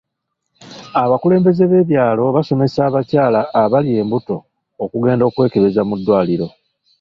[1.03, 4.37] Abakulembeze b'ebyalo basomesa abakyala abali embuto
[4.83, 6.47] okugendanga okwekebeza mu ddwaliro.